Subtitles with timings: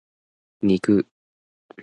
[0.61, 1.05] 肉